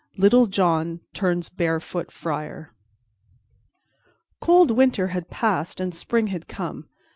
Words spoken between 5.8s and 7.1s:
spring had come.